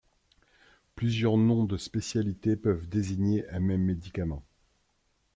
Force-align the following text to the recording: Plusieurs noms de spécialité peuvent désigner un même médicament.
Plusieurs 0.95 1.37
noms 1.37 1.63
de 1.63 1.77
spécialité 1.77 2.55
peuvent 2.55 2.89
désigner 2.89 3.47
un 3.49 3.59
même 3.59 3.83
médicament. 3.83 4.41